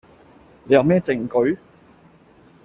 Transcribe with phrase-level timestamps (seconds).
[0.63, 1.59] 你有咩證據?